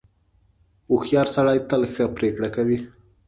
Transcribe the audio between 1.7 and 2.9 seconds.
ښه پرېکړه کوي.